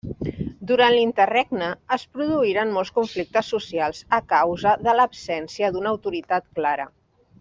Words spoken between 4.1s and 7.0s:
a causa de l'absència d'una autoritat clara.